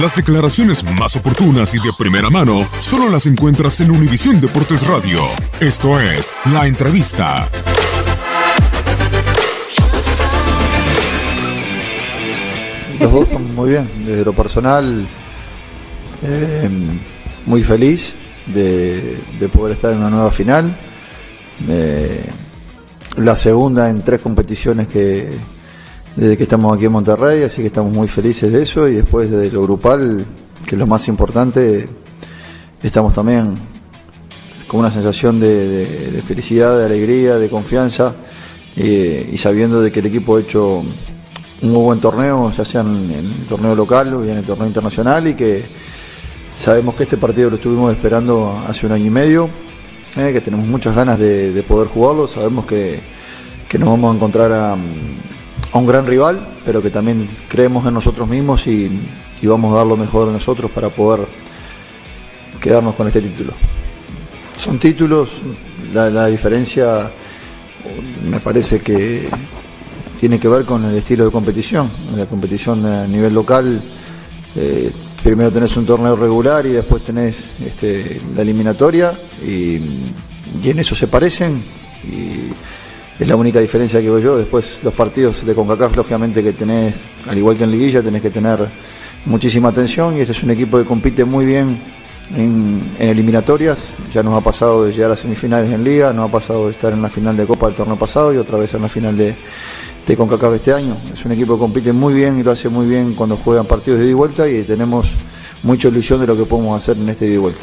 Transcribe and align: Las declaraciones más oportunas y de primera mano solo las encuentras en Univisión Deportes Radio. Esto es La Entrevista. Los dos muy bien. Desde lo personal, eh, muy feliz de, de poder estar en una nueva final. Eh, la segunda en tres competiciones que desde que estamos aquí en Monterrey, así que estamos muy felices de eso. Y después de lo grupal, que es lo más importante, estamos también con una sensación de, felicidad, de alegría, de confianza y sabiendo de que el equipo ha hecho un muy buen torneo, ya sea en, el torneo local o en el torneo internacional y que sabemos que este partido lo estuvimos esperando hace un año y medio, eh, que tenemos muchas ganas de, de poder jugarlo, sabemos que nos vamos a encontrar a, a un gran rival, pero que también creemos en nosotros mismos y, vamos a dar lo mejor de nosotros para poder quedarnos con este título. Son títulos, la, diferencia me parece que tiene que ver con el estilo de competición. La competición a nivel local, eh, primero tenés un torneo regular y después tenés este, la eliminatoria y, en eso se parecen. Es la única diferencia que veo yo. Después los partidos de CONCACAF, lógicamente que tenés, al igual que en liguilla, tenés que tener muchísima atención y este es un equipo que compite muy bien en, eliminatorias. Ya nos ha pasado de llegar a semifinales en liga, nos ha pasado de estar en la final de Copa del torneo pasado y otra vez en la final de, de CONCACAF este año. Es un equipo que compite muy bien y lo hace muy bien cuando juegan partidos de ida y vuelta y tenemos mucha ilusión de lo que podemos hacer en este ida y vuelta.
Las 0.00 0.16
declaraciones 0.16 0.82
más 0.98 1.16
oportunas 1.16 1.74
y 1.74 1.76
de 1.76 1.92
primera 1.98 2.30
mano 2.30 2.66
solo 2.80 3.10
las 3.10 3.26
encuentras 3.26 3.78
en 3.82 3.90
Univisión 3.90 4.40
Deportes 4.40 4.86
Radio. 4.86 5.20
Esto 5.60 6.00
es 6.00 6.34
La 6.50 6.66
Entrevista. 6.66 7.46
Los 12.98 13.12
dos 13.12 13.28
muy 13.54 13.70
bien. 13.70 13.90
Desde 14.06 14.24
lo 14.24 14.32
personal, 14.32 15.06
eh, 16.22 16.70
muy 17.44 17.62
feliz 17.62 18.14
de, 18.46 19.18
de 19.38 19.48
poder 19.50 19.74
estar 19.74 19.92
en 19.92 19.98
una 19.98 20.08
nueva 20.08 20.30
final. 20.30 20.74
Eh, 21.68 22.24
la 23.18 23.36
segunda 23.36 23.90
en 23.90 24.00
tres 24.00 24.20
competiciones 24.20 24.88
que 24.88 25.36
desde 26.16 26.36
que 26.36 26.42
estamos 26.42 26.74
aquí 26.74 26.86
en 26.86 26.92
Monterrey, 26.92 27.42
así 27.42 27.62
que 27.62 27.68
estamos 27.68 27.92
muy 27.92 28.08
felices 28.08 28.52
de 28.52 28.62
eso. 28.62 28.88
Y 28.88 28.94
después 28.94 29.30
de 29.30 29.50
lo 29.50 29.62
grupal, 29.62 30.24
que 30.66 30.74
es 30.74 30.78
lo 30.78 30.86
más 30.86 31.08
importante, 31.08 31.88
estamos 32.82 33.14
también 33.14 33.56
con 34.66 34.80
una 34.80 34.90
sensación 34.90 35.38
de, 35.40 36.22
felicidad, 36.26 36.78
de 36.78 36.86
alegría, 36.86 37.36
de 37.36 37.48
confianza 37.48 38.14
y 38.74 39.36
sabiendo 39.36 39.82
de 39.82 39.92
que 39.92 40.00
el 40.00 40.06
equipo 40.06 40.36
ha 40.36 40.40
hecho 40.40 40.82
un 41.62 41.70
muy 41.70 41.82
buen 41.82 42.00
torneo, 42.00 42.50
ya 42.52 42.64
sea 42.64 42.80
en, 42.80 43.10
el 43.10 43.46
torneo 43.48 43.74
local 43.74 44.14
o 44.14 44.24
en 44.24 44.38
el 44.38 44.44
torneo 44.44 44.66
internacional 44.66 45.28
y 45.28 45.34
que 45.34 45.62
sabemos 46.58 46.94
que 46.94 47.02
este 47.02 47.18
partido 47.18 47.50
lo 47.50 47.56
estuvimos 47.56 47.92
esperando 47.92 48.62
hace 48.66 48.86
un 48.86 48.92
año 48.92 49.06
y 49.06 49.10
medio, 49.10 49.50
eh, 50.16 50.30
que 50.32 50.40
tenemos 50.40 50.66
muchas 50.66 50.96
ganas 50.96 51.18
de, 51.18 51.52
de 51.52 51.62
poder 51.62 51.88
jugarlo, 51.88 52.26
sabemos 52.26 52.64
que 52.64 53.00
nos 53.78 53.88
vamos 53.88 54.12
a 54.12 54.16
encontrar 54.16 54.52
a, 54.52 54.76
a 55.72 55.78
un 55.78 55.86
gran 55.86 56.06
rival, 56.06 56.46
pero 56.64 56.82
que 56.82 56.90
también 56.90 57.28
creemos 57.48 57.86
en 57.86 57.94
nosotros 57.94 58.28
mismos 58.28 58.66
y, 58.66 58.90
vamos 59.42 59.74
a 59.74 59.78
dar 59.78 59.86
lo 59.86 59.96
mejor 59.96 60.28
de 60.28 60.32
nosotros 60.34 60.70
para 60.70 60.88
poder 60.88 61.26
quedarnos 62.60 62.94
con 62.94 63.08
este 63.08 63.20
título. 63.20 63.52
Son 64.56 64.78
títulos, 64.78 65.30
la, 65.92 66.26
diferencia 66.26 67.10
me 68.30 68.38
parece 68.38 68.80
que 68.80 69.28
tiene 70.20 70.38
que 70.38 70.46
ver 70.46 70.64
con 70.64 70.84
el 70.84 70.94
estilo 70.94 71.24
de 71.24 71.32
competición. 71.32 71.90
La 72.16 72.26
competición 72.26 72.86
a 72.86 73.06
nivel 73.08 73.34
local, 73.34 73.82
eh, 74.54 74.92
primero 75.22 75.50
tenés 75.50 75.76
un 75.76 75.86
torneo 75.86 76.14
regular 76.14 76.64
y 76.66 76.70
después 76.70 77.02
tenés 77.02 77.36
este, 77.64 78.20
la 78.36 78.42
eliminatoria 78.42 79.18
y, 79.44 79.80
en 80.62 80.78
eso 80.78 80.94
se 80.94 81.08
parecen. 81.08 81.64
Es 83.22 83.28
la 83.28 83.36
única 83.36 83.60
diferencia 83.60 84.00
que 84.00 84.10
veo 84.10 84.18
yo. 84.18 84.36
Después 84.36 84.80
los 84.82 84.92
partidos 84.92 85.46
de 85.46 85.54
CONCACAF, 85.54 85.96
lógicamente 85.96 86.42
que 86.42 86.52
tenés, 86.52 86.94
al 87.28 87.38
igual 87.38 87.56
que 87.56 87.64
en 87.64 87.70
liguilla, 87.70 88.02
tenés 88.02 88.20
que 88.20 88.30
tener 88.30 88.68
muchísima 89.26 89.68
atención 89.68 90.16
y 90.16 90.20
este 90.20 90.32
es 90.32 90.42
un 90.42 90.50
equipo 90.50 90.76
que 90.76 90.84
compite 90.84 91.24
muy 91.24 91.44
bien 91.44 91.78
en, 92.36 92.82
eliminatorias. 92.98 93.94
Ya 94.12 94.24
nos 94.24 94.36
ha 94.36 94.40
pasado 94.40 94.84
de 94.84 94.92
llegar 94.92 95.12
a 95.12 95.16
semifinales 95.16 95.70
en 95.70 95.84
liga, 95.84 96.12
nos 96.12 96.28
ha 96.28 96.32
pasado 96.32 96.66
de 96.66 96.72
estar 96.72 96.92
en 96.92 97.00
la 97.00 97.08
final 97.08 97.36
de 97.36 97.46
Copa 97.46 97.66
del 97.66 97.76
torneo 97.76 97.96
pasado 97.96 98.34
y 98.34 98.38
otra 98.38 98.58
vez 98.58 98.74
en 98.74 98.82
la 98.82 98.88
final 98.88 99.16
de, 99.16 99.36
de 100.04 100.16
CONCACAF 100.16 100.54
este 100.54 100.72
año. 100.72 100.96
Es 101.12 101.24
un 101.24 101.30
equipo 101.30 101.54
que 101.54 101.60
compite 101.60 101.92
muy 101.92 102.14
bien 102.14 102.40
y 102.40 102.42
lo 102.42 102.50
hace 102.50 102.68
muy 102.68 102.86
bien 102.86 103.14
cuando 103.14 103.36
juegan 103.36 103.66
partidos 103.66 104.00
de 104.00 104.06
ida 104.06 104.10
y 104.10 104.14
vuelta 104.14 104.48
y 104.48 104.64
tenemos 104.64 105.12
mucha 105.62 105.86
ilusión 105.86 106.18
de 106.18 106.26
lo 106.26 106.36
que 106.36 106.44
podemos 106.44 106.76
hacer 106.76 106.96
en 106.96 107.08
este 107.08 107.26
ida 107.26 107.34
y 107.34 107.38
vuelta. 107.38 107.62